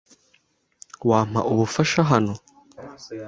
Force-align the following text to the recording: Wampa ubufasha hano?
Wampa 1.09 1.41
ubufasha 1.51 2.01
hano? 2.11 2.33